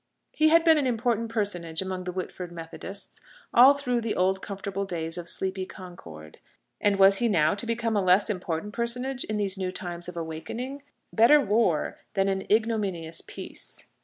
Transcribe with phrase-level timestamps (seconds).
[0.31, 3.21] He had been an important personage among the Whitford Methodists,
[3.53, 6.39] all through the old comfortable days of sleepy concord.
[6.79, 10.17] And was he now to become a less important personage in these new times of
[10.17, 10.81] "awakening?"
[11.13, 13.83] Better war than an ignominious peace!